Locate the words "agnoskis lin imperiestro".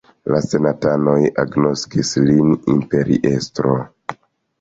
1.43-3.75